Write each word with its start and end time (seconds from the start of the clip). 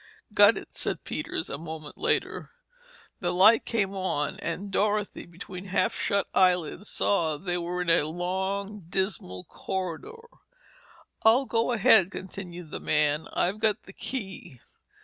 "Got 0.33 0.57
it," 0.57 0.73
said 0.73 1.03
Peters, 1.03 1.47
a 1.47 1.59
moment 1.59 1.95
later. 1.95 2.49
The 3.19 3.31
light 3.31 3.65
came 3.65 3.93
on 3.93 4.39
and 4.39 4.71
Dorothy, 4.71 5.27
between 5.27 5.65
half 5.65 5.93
shut 5.93 6.27
eyelids 6.33 6.89
saw 6.89 7.37
that 7.37 7.45
they 7.45 7.59
were 7.59 7.83
in 7.83 7.89
a 7.91 8.07
long, 8.07 8.87
dismal 8.89 9.43
corridor. 9.43 10.23
"I'll 11.21 11.45
go 11.45 11.71
ahead," 11.71 12.09
continued 12.09 12.71
the 12.71 12.79
man, 12.79 13.27
"I've 13.33 13.59
got 13.59 13.83
the 13.83 13.93
key." 13.93 14.59